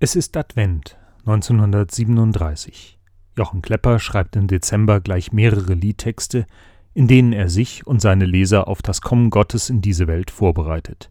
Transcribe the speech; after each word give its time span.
Es 0.00 0.14
ist 0.14 0.36
Advent 0.36 0.96
1937. 1.26 3.00
Jochen 3.36 3.62
Klepper 3.62 3.98
schreibt 3.98 4.36
im 4.36 4.46
Dezember 4.46 5.00
gleich 5.00 5.32
mehrere 5.32 5.74
Liedtexte, 5.74 6.46
in 6.94 7.08
denen 7.08 7.32
er 7.32 7.48
sich 7.48 7.84
und 7.84 8.00
seine 8.00 8.24
Leser 8.24 8.68
auf 8.68 8.80
das 8.80 9.00
Kommen 9.00 9.30
Gottes 9.30 9.70
in 9.70 9.80
diese 9.80 10.06
Welt 10.06 10.30
vorbereitet. 10.30 11.10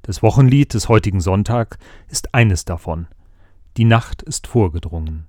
Das 0.00 0.22
Wochenlied 0.22 0.72
des 0.72 0.88
heutigen 0.88 1.20
Sonntag 1.20 1.78
ist 2.08 2.34
eines 2.34 2.64
davon. 2.64 3.06
Die 3.76 3.84
Nacht 3.84 4.22
ist 4.22 4.46
vorgedrungen. 4.46 5.26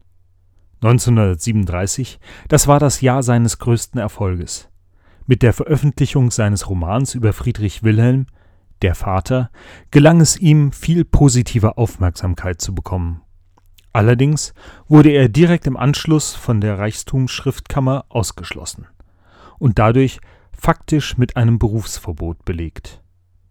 1937, 0.82 2.22
das 2.48 2.70
war 2.70 2.80
das 2.80 3.02
Jahr 3.02 3.22
seines 3.22 3.60
größten 3.60 4.00
Erfolges. 4.00 4.70
Mit 5.26 5.42
der 5.44 5.52
Veröffentlichung 5.52 6.32
seines 6.32 6.70
Romans 6.70 7.16
über 7.16 7.34
Friedrich 7.34 7.84
Wilhelm 7.84 8.28
der 8.82 8.96
Vater, 8.96 9.50
gelang 9.92 10.22
es 10.22 10.38
ihm, 10.38 10.72
viel 10.72 11.06
positive 11.06 11.78
Aufmerksamkeit 11.78 12.62
zu 12.62 12.74
bekommen. 12.74 13.22
Allerdings 13.94 14.54
wurde 14.88 15.10
er 15.10 15.30
direkt 15.30 15.66
im 15.66 15.76
Anschluss 15.76 16.36
von 16.36 16.62
der 16.62 16.78
Reichstumsschriftkammer 16.78 18.06
ausgeschlossen 18.10 18.86
und 19.58 19.80
dadurch 19.80 20.20
faktisch 20.52 21.18
mit 21.18 21.36
einem 21.36 21.60
Berufsverbot 21.60 22.46
belegt. 22.46 23.02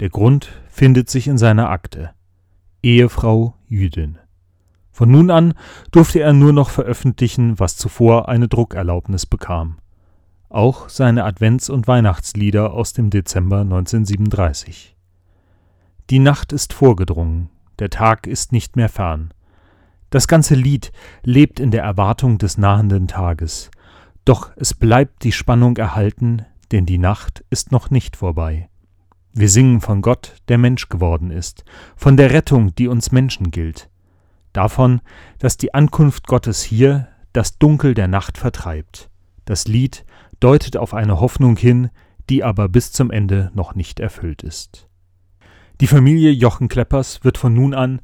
Der 0.01 0.11
Grund 0.11 0.51
findet 0.69 1.11
sich 1.11 1.27
in 1.27 1.39
seiner 1.39 1.71
Akte. 1.71 2.11
Ehefrau 2.83 3.55
Jüdin. 3.67 4.19
Von 4.93 5.11
nun 5.11 5.31
an 5.31 5.55
durfte 5.91 6.21
er 6.21 6.33
nur 6.33 6.53
noch 6.53 6.71
veröffentlichen, 6.71 7.59
was 7.59 7.77
zuvor 7.77 8.29
eine 8.29 8.49
Druckerlaubnis 8.49 9.27
bekam. 9.27 9.79
Auch 10.49 10.89
seine 10.89 11.25
Advents- 11.25 11.71
und 11.71 11.89
Weihnachtslieder 11.89 12.73
aus 12.73 12.93
dem 12.93 13.11
Dezember 13.11 13.61
1937. 13.61 14.96
Die 16.09 16.21
Nacht 16.21 16.53
ist 16.53 16.73
vorgedrungen, 16.73 17.51
der 17.81 17.91
Tag 17.91 18.29
ist 18.29 18.53
nicht 18.53 18.77
mehr 18.77 18.89
fern. 18.89 19.35
Das 20.11 20.29
ganze 20.29 20.55
Lied 20.55 20.93
lebt 21.25 21.59
in 21.59 21.73
der 21.73 21.83
Erwartung 21.83 22.39
des 22.39 22.59
nahenden 22.59 23.09
Tages, 23.09 23.73
doch 24.25 24.53
es 24.55 24.73
bleibt 24.73 25.25
die 25.25 25.33
Spannung 25.33 25.77
erhalten, 25.77 26.45
denn 26.71 26.87
die 26.87 26.99
Nacht 26.99 27.45
ist 27.51 27.73
noch 27.73 27.91
nicht 27.91 28.17
vorbei. 28.17 28.69
Wir 29.33 29.49
singen 29.49 29.81
von 29.81 30.01
Gott, 30.01 30.37
der 30.47 30.59
Mensch 30.59 30.89
geworden 30.89 31.33
ist, 31.33 31.65
von 31.97 32.17
der 32.17 32.31
Rettung, 32.31 32.73
die 32.77 32.87
uns 32.87 33.11
Menschen 33.11 33.51
gilt, 33.51 33.91
davon, 34.53 35.01
dass 35.41 35.57
die 35.57 35.75
Ankunft 35.75 36.29
Gottes 36.29 36.63
hier 36.63 37.09
das 37.33 37.59
Dunkel 37.59 37.95
der 37.95 38.07
Nacht 38.07 38.39
vertreibt. 38.39 39.11
Das 39.45 39.67
Lied 39.67 40.05
deutet 40.39 40.77
auf 40.77 40.95
eine 40.95 41.19
Hoffnung 41.19 41.57
hin, 41.57 41.91
die 42.31 42.45
aber 42.45 42.69
bis 42.69 42.93
zum 42.93 43.11
Ende 43.11 43.51
noch 43.55 43.75
nicht 43.75 43.99
erfüllt 43.99 44.45
ist. 44.45 44.87
Die 45.83 45.87
Familie 45.87 46.31
Jochen 46.31 46.69
Kleppers 46.69 47.23
wird 47.23 47.37
von 47.37 47.53
nun 47.53 47.75
an 47.75 48.01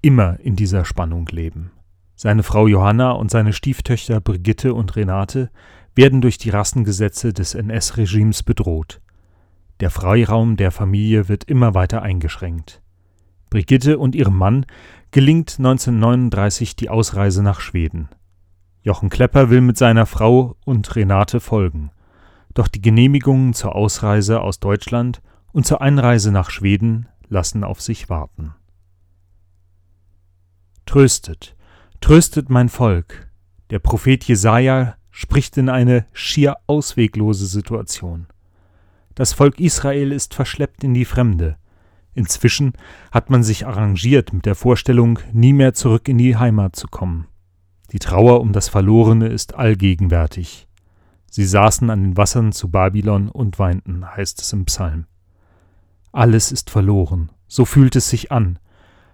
immer 0.00 0.40
in 0.40 0.56
dieser 0.56 0.86
Spannung 0.86 1.26
leben. 1.26 1.70
Seine 2.16 2.42
Frau 2.42 2.66
Johanna 2.66 3.10
und 3.10 3.30
seine 3.30 3.52
Stieftöchter 3.52 4.22
Brigitte 4.22 4.72
und 4.72 4.96
Renate 4.96 5.50
werden 5.94 6.22
durch 6.22 6.38
die 6.38 6.48
Rassengesetze 6.48 7.34
des 7.34 7.54
NS-Regimes 7.54 8.42
bedroht. 8.42 9.02
Der 9.80 9.90
Freiraum 9.90 10.56
der 10.56 10.70
Familie 10.70 11.28
wird 11.28 11.44
immer 11.44 11.74
weiter 11.74 12.00
eingeschränkt. 12.00 12.80
Brigitte 13.50 13.98
und 13.98 14.14
ihrem 14.14 14.38
Mann 14.38 14.64
gelingt 15.10 15.56
1939 15.58 16.74
die 16.74 16.88
Ausreise 16.88 17.42
nach 17.42 17.60
Schweden. 17.60 18.08
Jochen 18.82 19.10
Klepper 19.10 19.50
will 19.50 19.60
mit 19.60 19.76
seiner 19.76 20.06
Frau 20.06 20.56
und 20.64 20.96
Renate 20.96 21.40
folgen. 21.40 21.90
Doch 22.54 22.68
die 22.68 22.80
Genehmigungen 22.80 23.52
zur 23.52 23.74
Ausreise 23.74 24.40
aus 24.40 24.58
Deutschland 24.58 25.20
und 25.52 25.66
zur 25.66 25.82
Einreise 25.82 26.32
nach 26.32 26.48
Schweden 26.48 27.06
lassen 27.30 27.64
auf 27.64 27.80
sich 27.80 28.10
warten. 28.10 28.54
Tröstet, 30.84 31.56
tröstet 32.00 32.50
mein 32.50 32.68
Volk. 32.68 33.30
Der 33.70 33.78
Prophet 33.78 34.24
Jesaja 34.24 34.96
spricht 35.10 35.56
in 35.56 35.68
eine 35.68 36.06
schier 36.12 36.56
ausweglose 36.66 37.46
Situation. 37.46 38.26
Das 39.14 39.32
Volk 39.32 39.60
Israel 39.60 40.12
ist 40.12 40.34
verschleppt 40.34 40.84
in 40.84 40.94
die 40.94 41.04
Fremde. 41.04 41.56
Inzwischen 42.14 42.72
hat 43.12 43.30
man 43.30 43.42
sich 43.42 43.66
arrangiert 43.66 44.32
mit 44.32 44.46
der 44.46 44.54
Vorstellung, 44.54 45.20
nie 45.32 45.52
mehr 45.52 45.74
zurück 45.74 46.08
in 46.08 46.18
die 46.18 46.36
Heimat 46.36 46.74
zu 46.74 46.88
kommen. 46.88 47.28
Die 47.92 47.98
Trauer 47.98 48.40
um 48.40 48.52
das 48.52 48.68
Verlorene 48.68 49.28
ist 49.28 49.54
allgegenwärtig. 49.54 50.68
Sie 51.30 51.44
saßen 51.44 51.90
an 51.90 52.02
den 52.02 52.16
Wassern 52.16 52.52
zu 52.52 52.70
Babylon 52.70 53.28
und 53.28 53.58
weinten, 53.58 54.04
heißt 54.04 54.40
es 54.40 54.52
im 54.52 54.64
Psalm. 54.64 55.06
Alles 56.12 56.52
ist 56.52 56.70
verloren, 56.70 57.30
so 57.46 57.64
fühlt 57.64 57.96
es 57.96 58.08
sich 58.10 58.32
an. 58.32 58.58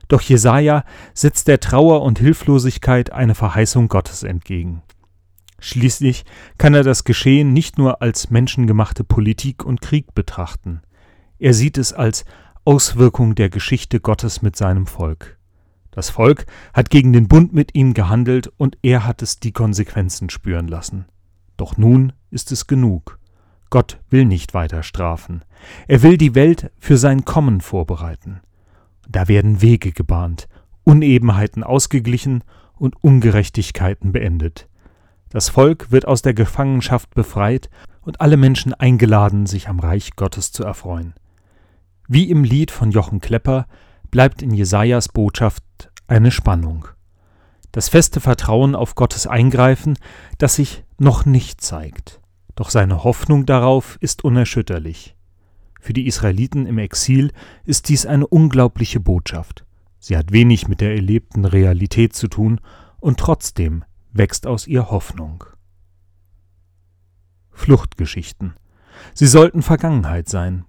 Doch 0.08 0.20
Jesaja 0.20 0.84
setzt 1.14 1.48
der 1.48 1.60
Trauer 1.60 2.02
und 2.02 2.18
Hilflosigkeit 2.18 3.12
eine 3.12 3.34
Verheißung 3.34 3.88
Gottes 3.88 4.22
entgegen. 4.22 4.82
Schließlich 5.58 6.24
kann 6.58 6.74
er 6.74 6.84
das 6.84 7.04
Geschehen 7.04 7.52
nicht 7.52 7.78
nur 7.78 8.02
als 8.02 8.30
menschengemachte 8.30 9.04
Politik 9.04 9.64
und 9.64 9.80
Krieg 9.80 10.14
betrachten. 10.14 10.82
Er 11.38 11.54
sieht 11.54 11.78
es 11.78 11.92
als 11.92 12.24
Auswirkung 12.64 13.34
der 13.34 13.48
Geschichte 13.48 14.00
Gottes 14.00 14.42
mit 14.42 14.56
seinem 14.56 14.86
Volk. 14.86 15.38
Das 15.90 16.10
Volk 16.10 16.46
hat 16.74 16.90
gegen 16.90 17.12
den 17.12 17.26
Bund 17.26 17.54
mit 17.54 17.74
ihm 17.74 17.94
gehandelt 17.94 18.52
und 18.58 18.76
er 18.82 19.06
hat 19.06 19.22
es 19.22 19.40
die 19.40 19.52
Konsequenzen 19.52 20.28
spüren 20.30 20.68
lassen. 20.68 21.06
Doch 21.56 21.78
nun 21.78 22.12
ist 22.30 22.52
es 22.52 22.66
genug. 22.66 23.18
Gott 23.71 23.99
will 24.10 24.25
nicht 24.25 24.54
weiter 24.54 24.82
strafen. 24.82 25.44
Er 25.88 26.03
will 26.03 26.16
die 26.16 26.34
Welt 26.34 26.71
für 26.78 26.97
sein 26.97 27.25
Kommen 27.25 27.60
vorbereiten. 27.60 28.41
Da 29.09 29.28
werden 29.28 29.62
Wege 29.62 29.93
gebahnt, 29.93 30.49
Unebenheiten 30.84 31.62
ausgeglichen 31.62 32.44
und 32.75 33.03
Ungerechtigkeiten 33.03 34.12
beendet. 34.12 34.69
Das 35.31 35.49
Volk 35.49 35.91
wird 35.91 36.06
aus 36.06 36.22
der 36.22 36.34
Gefangenschaft 36.34 37.15
befreit 37.15 37.69
und 38.03 38.21
alle 38.21 38.37
Menschen 38.37 38.72
eingeladen, 38.72 39.47
sich 39.47 39.69
am 39.69 39.81
Reich 39.81 40.15
Gottes 40.16 40.53
zu 40.53 40.65
erfreuen. 40.65 41.15
Wie 42.09 42.31
im 42.31 42.44
Lied 42.44 42.71
von 42.71 42.93
Jochen 42.93 43.21
Klepper 43.21 43.66
bleibt 44.10 44.43
in 44.43 44.53
Jesajas 44.53 45.09
Botschaft 45.09 45.65
eine 46.06 46.31
Spannung. 46.31 46.87
Das 47.72 47.88
feste 47.88 48.21
Vertrauen 48.21 48.75
auf 48.75 48.94
Gottes 48.94 49.26
Eingreifen, 49.26 49.99
das 50.38 50.55
sich 50.55 50.84
noch 50.99 51.26
nicht 51.26 51.60
zeigt. 51.60 52.21
Doch 52.56 52.71
seine 52.71 53.05
Hoffnung 53.05 53.47
darauf 53.47 53.99
ist 54.00 54.25
unerschütterlich. 54.25 55.15
Für 55.81 55.93
die 55.93 56.09
Israeliten 56.09 56.67
im 56.67 56.78
Exil 56.78 57.31
ist 57.65 57.89
dies 57.89 58.06
eine 58.06 58.27
unglaubliche 58.27 58.99
Botschaft. 58.99 59.65
Sie 60.00 60.17
hat 60.17 60.33
wenig 60.33 60.67
mit 60.67 60.81
der 60.81 60.94
erlebten 60.94 61.44
Realität 61.44 62.15
zu 62.15 62.27
tun, 62.27 62.61
und 62.99 63.21
trotzdem 63.21 63.84
wächst 64.12 64.47
aus 64.47 64.67
ihr 64.67 64.91
Hoffnung. 64.91 65.44
Fluchtgeschichten. 67.53 68.55
Sie 69.15 69.27
sollten 69.27 69.62
Vergangenheit 69.62 70.28
sein. 70.28 70.65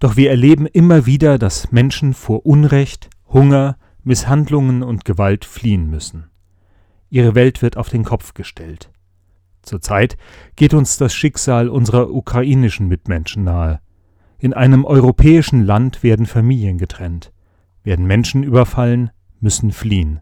Doch 0.00 0.16
wir 0.16 0.30
erleben 0.30 0.66
immer 0.66 1.04
wieder, 1.04 1.38
dass 1.38 1.72
Menschen 1.72 2.14
vor 2.14 2.46
Unrecht, 2.46 3.10
Hunger, 3.28 3.76
Misshandlungen 4.02 4.82
und 4.82 5.04
Gewalt 5.04 5.44
fliehen 5.44 5.90
müssen. 5.90 6.30
Ihre 7.10 7.34
Welt 7.34 7.60
wird 7.60 7.76
auf 7.76 7.88
den 7.88 8.04
Kopf 8.04 8.34
gestellt. 8.34 8.90
Zurzeit 9.64 10.16
geht 10.56 10.74
uns 10.74 10.96
das 10.96 11.14
Schicksal 11.14 11.68
unserer 11.68 12.10
ukrainischen 12.10 12.88
Mitmenschen 12.88 13.44
nahe. 13.44 13.80
In 14.38 14.52
einem 14.52 14.84
europäischen 14.84 15.64
Land 15.64 16.02
werden 16.02 16.26
Familien 16.26 16.78
getrennt, 16.78 17.32
werden 17.82 18.06
Menschen 18.06 18.42
überfallen, 18.42 19.10
müssen 19.40 19.72
fliehen. 19.72 20.20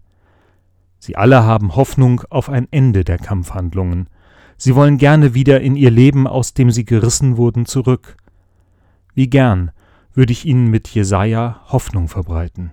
Sie 0.99 1.17
alle 1.17 1.43
haben 1.45 1.75
Hoffnung 1.75 2.23
auf 2.31 2.49
ein 2.49 2.69
Ende 2.71 3.03
der 3.03 3.19
Kampfhandlungen. 3.19 4.09
Sie 4.57 4.77
wollen 4.77 4.99
gerne 4.99 5.35
wieder 5.35 5.61
in 5.61 5.75
ihr 5.75 5.91
Leben, 5.91 6.29
aus 6.29 6.55
dem 6.55 6.71
sie 6.71 6.85
gerissen 6.85 7.37
wurden, 7.37 7.67
zurück. 7.67 8.17
Wie 9.15 9.29
gern 9.29 9.73
würde 10.15 10.33
ich 10.33 10.45
ihnen 10.45 10.69
mit 10.69 10.89
Jesaja 10.89 11.63
Hoffnung 11.67 12.09
verbreiten. 12.09 12.73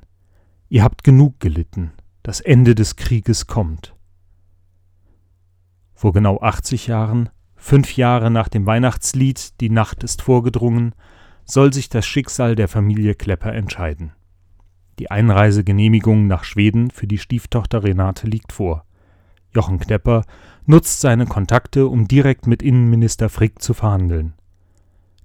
Ihr 0.67 0.83
habt 0.83 1.03
genug 1.03 1.39
gelitten. 1.39 1.93
Das 2.21 2.41
Ende 2.41 2.75
des 2.75 2.95
Krieges 2.95 3.47
kommt. 3.47 3.95
Vor 5.99 6.13
genau 6.13 6.39
80 6.39 6.87
Jahren, 6.87 7.27
fünf 7.57 7.97
Jahre 7.97 8.31
nach 8.31 8.47
dem 8.47 8.65
Weihnachtslied 8.65 9.59
Die 9.59 9.69
Nacht 9.69 10.01
ist 10.01 10.21
vorgedrungen, 10.21 10.95
soll 11.43 11.73
sich 11.73 11.89
das 11.89 12.05
Schicksal 12.05 12.55
der 12.55 12.69
Familie 12.69 13.15
Klepper 13.15 13.51
entscheiden. 13.51 14.13
Die 14.97 15.11
Einreisegenehmigung 15.11 16.25
nach 16.25 16.45
Schweden 16.45 16.89
für 16.89 17.05
die 17.05 17.17
Stieftochter 17.17 17.83
Renate 17.83 18.27
liegt 18.27 18.53
vor. 18.53 18.85
Jochen 19.53 19.77
Klepper 19.77 20.23
nutzt 20.65 21.01
seine 21.01 21.25
Kontakte, 21.25 21.87
um 21.87 22.07
direkt 22.07 22.47
mit 22.47 22.63
Innenminister 22.63 23.27
Frick 23.27 23.61
zu 23.61 23.73
verhandeln. 23.73 24.35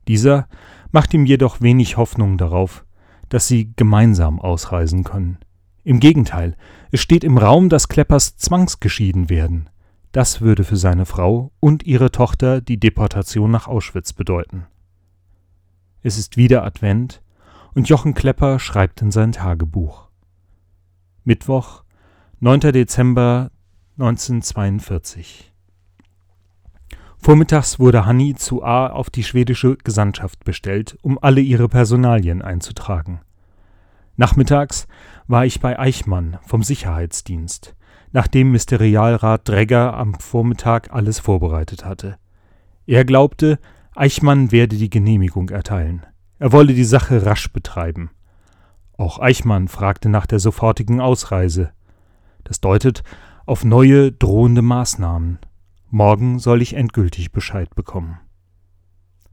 Dieser 0.08 0.48
macht 0.90 1.14
ihm 1.14 1.24
jedoch 1.24 1.60
wenig 1.60 1.96
Hoffnung 1.98 2.36
darauf, 2.36 2.84
dass 3.28 3.46
sie 3.46 3.72
gemeinsam 3.76 4.40
ausreisen 4.40 5.04
können. 5.04 5.38
Im 5.84 6.00
Gegenteil, 6.00 6.56
es 6.90 7.00
steht 7.00 7.22
im 7.22 7.38
Raum, 7.38 7.68
dass 7.68 7.86
Kleppers 7.86 8.36
zwangsgeschieden 8.38 9.30
werden. 9.30 9.68
Das 10.14 10.40
würde 10.40 10.62
für 10.62 10.76
seine 10.76 11.06
Frau 11.06 11.50
und 11.58 11.82
ihre 11.82 12.12
Tochter 12.12 12.60
die 12.60 12.78
Deportation 12.78 13.50
nach 13.50 13.66
Auschwitz 13.66 14.12
bedeuten. 14.12 14.64
Es 16.04 16.18
ist 16.18 16.36
wieder 16.36 16.62
Advent 16.62 17.20
und 17.74 17.88
Jochen 17.88 18.14
Klepper 18.14 18.60
schreibt 18.60 19.02
in 19.02 19.10
sein 19.10 19.32
Tagebuch. 19.32 20.08
Mittwoch, 21.24 21.82
9. 22.38 22.60
Dezember 22.60 23.50
1942 23.98 25.52
Vormittags 27.18 27.80
wurde 27.80 28.06
Hanni 28.06 28.36
zu 28.36 28.62
A 28.62 28.86
auf 28.86 29.10
die 29.10 29.24
schwedische 29.24 29.76
Gesandtschaft 29.78 30.44
bestellt, 30.44 30.96
um 31.02 31.18
alle 31.20 31.40
ihre 31.40 31.68
Personalien 31.68 32.40
einzutragen. 32.40 33.20
Nachmittags 34.16 34.86
war 35.26 35.44
ich 35.44 35.58
bei 35.58 35.76
Eichmann 35.76 36.38
vom 36.46 36.62
Sicherheitsdienst, 36.62 37.74
nachdem 38.14 38.48
Ministerialrat 38.48 39.46
Dregger 39.48 39.94
am 39.94 40.14
Vormittag 40.14 40.92
alles 40.92 41.18
vorbereitet 41.18 41.84
hatte. 41.84 42.16
Er 42.86 43.04
glaubte, 43.04 43.58
Eichmann 43.96 44.52
werde 44.52 44.76
die 44.76 44.88
Genehmigung 44.88 45.50
erteilen. 45.50 46.06
Er 46.38 46.52
wolle 46.52 46.74
die 46.74 46.84
Sache 46.84 47.26
rasch 47.26 47.52
betreiben. 47.52 48.10
Auch 48.96 49.18
Eichmann 49.18 49.66
fragte 49.66 50.08
nach 50.08 50.26
der 50.26 50.38
sofortigen 50.38 51.00
Ausreise. 51.00 51.72
Das 52.44 52.60
deutet 52.60 53.02
auf 53.46 53.64
neue 53.64 54.12
drohende 54.12 54.62
Maßnahmen. 54.62 55.40
Morgen 55.90 56.38
soll 56.38 56.62
ich 56.62 56.74
endgültig 56.74 57.32
Bescheid 57.32 57.74
bekommen. 57.74 58.20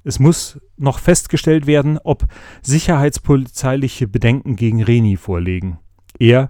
Es 0.04 0.18
muss 0.18 0.60
noch 0.78 0.98
festgestellt 0.98 1.68
werden, 1.68 2.00
ob 2.04 2.26
sicherheitspolizeiliche 2.64 4.08
Bedenken 4.08 4.56
gegen 4.56 4.82
Reni 4.82 5.18
vorliegen. 5.18 5.78
Er 6.18 6.50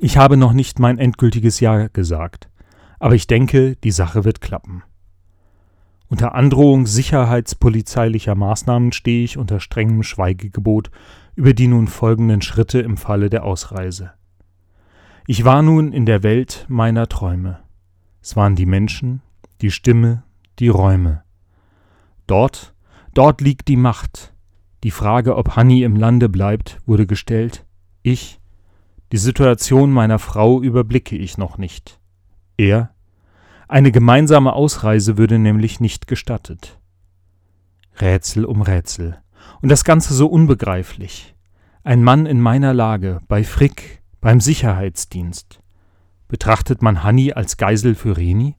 Ich 0.00 0.16
habe 0.16 0.36
noch 0.36 0.52
nicht 0.52 0.78
mein 0.78 0.98
endgültiges 0.98 1.60
Ja 1.60 1.88
gesagt, 1.88 2.48
aber 2.98 3.14
ich 3.14 3.26
denke, 3.26 3.76
die 3.76 3.90
Sache 3.90 4.24
wird 4.24 4.40
klappen. 4.40 4.82
Unter 6.08 6.34
Androhung 6.34 6.86
sicherheitspolizeilicher 6.86 8.34
Maßnahmen 8.34 8.92
stehe 8.92 9.24
ich 9.24 9.38
unter 9.38 9.60
strengem 9.60 10.02
Schweigegebot 10.02 10.90
über 11.36 11.54
die 11.54 11.68
nun 11.68 11.88
folgenden 11.88 12.42
Schritte 12.42 12.80
im 12.80 12.98
Falle 12.98 13.30
der 13.30 13.44
Ausreise. 13.44 14.12
Ich 15.26 15.44
war 15.44 15.62
nun 15.62 15.92
in 15.92 16.04
der 16.04 16.22
Welt 16.22 16.66
meiner 16.68 17.08
Träume. 17.08 17.60
Es 18.20 18.36
waren 18.36 18.56
die 18.56 18.66
Menschen, 18.66 19.22
die 19.62 19.70
Stimme, 19.70 20.24
die 20.58 20.68
Räume. 20.68 21.22
Dort, 22.26 22.74
dort 23.14 23.40
liegt 23.40 23.68
die 23.68 23.76
Macht. 23.76 24.34
Die 24.82 24.90
Frage, 24.90 25.36
ob 25.36 25.56
Hanni 25.56 25.82
im 25.82 25.96
Lande 25.96 26.28
bleibt, 26.28 26.78
wurde 26.84 27.06
gestellt. 27.06 27.64
Ich, 28.02 28.40
die 29.12 29.18
Situation 29.18 29.92
meiner 29.92 30.18
Frau 30.18 30.62
überblicke 30.62 31.16
ich 31.16 31.36
noch 31.36 31.58
nicht. 31.58 32.00
Er, 32.56 32.94
eine 33.68 33.92
gemeinsame 33.92 34.54
Ausreise 34.54 35.18
würde 35.18 35.38
nämlich 35.38 35.80
nicht 35.80 36.06
gestattet. 36.06 36.78
Rätsel 38.00 38.44
um 38.44 38.62
Rätsel. 38.62 39.18
Und 39.60 39.68
das 39.68 39.84
Ganze 39.84 40.14
so 40.14 40.26
unbegreiflich. 40.26 41.34
Ein 41.84 42.02
Mann 42.02 42.26
in 42.26 42.40
meiner 42.40 42.72
Lage, 42.72 43.20
bei 43.28 43.44
Frick, 43.44 44.02
beim 44.20 44.40
Sicherheitsdienst. 44.40 45.60
Betrachtet 46.28 46.80
man 46.80 47.02
Hanni 47.02 47.32
als 47.32 47.56
Geisel 47.56 47.94
für 47.94 48.16
Reni? 48.16 48.56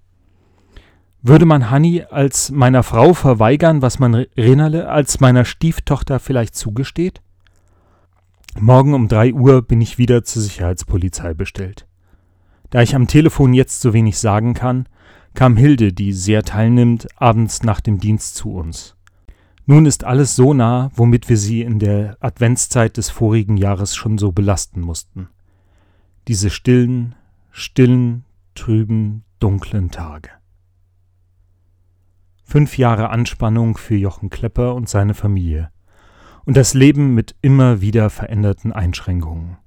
Würde 1.21 1.45
man 1.45 1.71
Hanni 1.71 2.03
als 2.09 2.51
meiner 2.51 2.83
Frau 2.83 3.13
verweigern, 3.13 3.81
was 3.81 3.97
man 3.97 4.13
Renerle 4.37 4.89
als 4.89 5.19
meiner 5.19 5.45
Stieftochter 5.45 6.19
vielleicht 6.19 6.55
zugesteht? 6.55 7.21
Morgen 8.63 8.93
um 8.93 9.09
drei 9.09 9.33
Uhr 9.33 9.61
bin 9.61 9.81
ich 9.81 9.97
wieder 9.97 10.23
zur 10.23 10.41
Sicherheitspolizei 10.41 11.33
bestellt. 11.33 11.85
Da 12.69 12.81
ich 12.81 12.95
am 12.95 13.07
Telefon 13.07 13.53
jetzt 13.53 13.81
so 13.81 13.91
wenig 13.91 14.17
sagen 14.17 14.53
kann, 14.53 14.87
kam 15.33 15.57
Hilde, 15.57 15.91
die 15.91 16.13
sehr 16.13 16.43
teilnimmt, 16.43 17.09
abends 17.17 17.63
nach 17.63 17.81
dem 17.81 17.99
Dienst 17.99 18.35
zu 18.35 18.53
uns. 18.53 18.95
Nun 19.65 19.85
ist 19.85 20.05
alles 20.05 20.37
so 20.37 20.53
nah, 20.53 20.91
womit 20.95 21.27
wir 21.27 21.35
sie 21.35 21.61
in 21.61 21.77
der 21.77 22.15
Adventszeit 22.21 22.95
des 22.95 23.09
vorigen 23.09 23.57
Jahres 23.57 23.97
schon 23.97 24.17
so 24.17 24.31
belasten 24.31 24.79
mussten 24.79 25.27
diese 26.29 26.49
stillen, 26.49 27.15
stillen, 27.51 28.23
trüben, 28.55 29.25
dunklen 29.39 29.91
Tage. 29.91 30.29
Fünf 32.45 32.77
Jahre 32.77 33.09
Anspannung 33.09 33.75
für 33.75 33.97
Jochen 33.97 34.29
Klepper 34.29 34.73
und 34.73 34.87
seine 34.87 35.15
Familie 35.15 35.72
und 36.45 36.57
das 36.57 36.73
Leben 36.73 37.13
mit 37.13 37.35
immer 37.41 37.81
wieder 37.81 38.09
veränderten 38.09 38.71
Einschränkungen. 38.71 39.57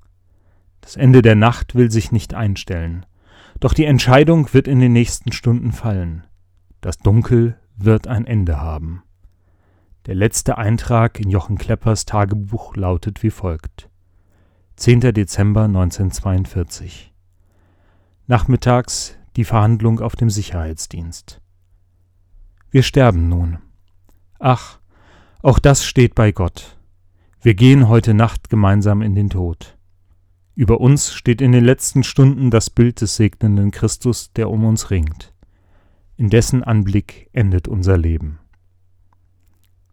Das 0.81 0.97
Ende 0.97 1.23
der 1.23 1.35
Nacht 1.35 1.75
will 1.75 1.91
sich 1.91 2.13
nicht 2.13 2.35
einstellen, 2.35 3.07
doch 3.61 3.73
die 3.73 3.87
Entscheidung 3.87 4.53
wird 4.53 4.69
in 4.69 4.81
den 4.81 4.93
nächsten 4.93 5.33
Stunden 5.33 5.73
fallen. 5.73 6.25
Das 6.81 6.99
Dunkel 6.99 7.59
wird 7.77 8.07
ein 8.07 8.27
Ende 8.27 8.61
haben. 8.61 9.03
Der 10.07 10.15
letzte 10.15 10.59
Eintrag 10.59 11.19
in 11.19 11.31
Jochen 11.31 11.59
Kleppers 11.59 12.05
Tagebuch 12.05 12.77
lautet 12.77 13.23
wie 13.23 13.31
folgt. 13.31 13.89
10. 14.77 15.01
Dezember 15.01 15.65
1942. 15.65 17.13
Nachmittags 18.27 19.17
die 19.37 19.45
Verhandlung 19.45 20.01
auf 20.01 20.15
dem 20.15 20.31
Sicherheitsdienst. 20.31 21.41
Wir 22.71 22.83
sterben 22.83 23.29
nun. 23.29 23.59
Ach, 24.39 24.79
auch 25.47 25.61
das 25.61 25.85
steht 25.85 26.17
bei 26.17 26.33
Gott. 26.33 26.77
Wir 27.41 27.55
gehen 27.55 27.89
heute 27.89 28.15
Nacht 28.15 28.51
gemeinsam 28.51 29.01
in 29.01 29.15
den 29.15 29.31
Tod. 29.31 29.79
Über 30.57 30.81
uns 30.81 31.15
steht 31.15 31.41
in 31.41 31.53
den 31.53 31.65
letzten 31.65 32.03
Stunden 32.03 32.51
das 32.51 32.69
Bild 32.69 33.01
des 33.01 33.15
segnenden 33.15 33.71
Christus, 33.71 34.33
der 34.33 34.51
um 34.51 34.65
uns 34.65 34.91
ringt. 34.91 35.33
In 36.17 36.31
dessen 36.31 36.65
Anblick 36.65 37.31
endet 37.33 37.69
unser 37.69 37.97
Leben. 37.97 38.41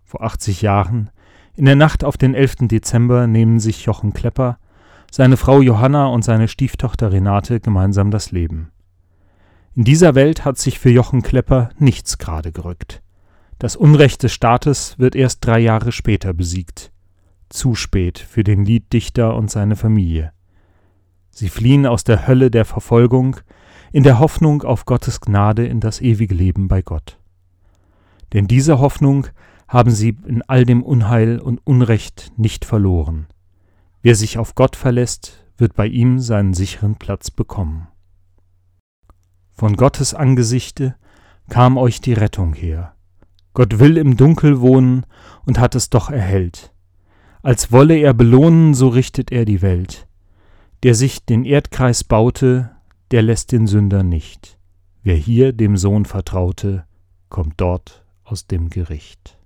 Vor 0.03 0.23
80 0.23 0.63
Jahren, 0.63 1.11
in 1.55 1.65
der 1.65 1.75
Nacht 1.75 2.03
auf 2.03 2.17
den 2.17 2.33
11. 2.33 2.67
Dezember, 2.67 3.27
nehmen 3.27 3.59
sich 3.59 3.85
Jochen 3.85 4.13
Klepper, 4.13 4.57
seine 5.11 5.37
Frau 5.37 5.61
Johanna 5.61 6.07
und 6.07 6.23
seine 6.23 6.47
Stieftochter 6.47 7.11
Renate 7.11 7.59
gemeinsam 7.59 8.09
das 8.09 8.31
Leben. 8.31 8.71
In 9.75 9.83
dieser 9.83 10.15
Welt 10.15 10.45
hat 10.45 10.57
sich 10.57 10.79
für 10.79 10.89
Jochen 10.89 11.21
Klepper 11.21 11.69
nichts 11.77 12.17
gerade 12.17 12.51
gerückt. 12.51 13.02
Das 13.63 13.77
Unrecht 13.77 14.23
des 14.23 14.33
Staates 14.33 14.99
wird 14.99 15.15
erst 15.15 15.45
drei 15.45 15.59
Jahre 15.59 15.93
später 15.93 16.33
besiegt. 16.33 16.91
Zu 17.47 17.75
spät 17.75 18.19
für 18.19 18.43
den 18.43 18.65
Lieddichter 18.65 19.37
und 19.37 19.49
seine 19.49 19.77
Familie. 19.77 20.33
Sie 21.29 21.47
fliehen 21.47 21.85
aus 21.85 22.03
der 22.03 22.27
Hölle 22.27 22.51
der 22.51 22.65
Verfolgung 22.65 23.37
in 23.93 24.03
der 24.03 24.19
Hoffnung 24.19 24.63
auf 24.63 24.83
Gottes 24.83 25.21
Gnade 25.21 25.65
in 25.65 25.79
das 25.79 26.01
ewige 26.01 26.35
Leben 26.35 26.67
bei 26.67 26.81
Gott. 26.81 27.17
Denn 28.33 28.47
diese 28.47 28.79
Hoffnung 28.79 29.27
haben 29.69 29.91
sie 29.91 30.17
in 30.27 30.41
all 30.41 30.65
dem 30.65 30.83
Unheil 30.83 31.39
und 31.39 31.65
Unrecht 31.65 32.33
nicht 32.35 32.65
verloren. 32.65 33.27
Wer 34.01 34.15
sich 34.15 34.37
auf 34.37 34.55
Gott 34.55 34.75
verlässt, 34.75 35.45
wird 35.55 35.73
bei 35.73 35.87
ihm 35.87 36.19
seinen 36.19 36.53
sicheren 36.53 36.95
Platz 36.95 37.31
bekommen. 37.31 37.87
Von 39.53 39.77
Gottes 39.77 40.13
Angesichte 40.13 40.95
kam 41.47 41.77
euch 41.77 42.01
die 42.01 42.11
Rettung 42.11 42.53
her. 42.53 42.92
Gott 43.53 43.79
will 43.79 43.97
im 43.97 44.17
Dunkel 44.17 44.61
wohnen 44.61 45.05
und 45.45 45.59
hat 45.59 45.75
es 45.75 45.89
doch 45.89 46.09
erhellt. 46.09 46.73
Als 47.41 47.71
wolle 47.71 47.97
er 47.97 48.13
belohnen, 48.13 48.73
so 48.73 48.87
richtet 48.87 49.31
er 49.31 49.45
die 49.45 49.61
Welt. 49.61 50.07
Der 50.81 50.95
sich 50.95 51.25
den 51.25 51.45
Erdkreis 51.45 52.03
baute, 52.03 52.71
der 53.11 53.21
lässt 53.21 53.51
den 53.51 53.67
Sünder 53.67 54.03
nicht. 54.03 54.57
Wer 55.03 55.15
hier 55.15 55.53
dem 55.53 55.77
Sohn 55.77 56.05
vertraute, 56.05 56.85
kommt 57.29 57.55
dort 57.57 58.03
aus 58.23 58.47
dem 58.47 58.69
Gericht. 58.69 59.37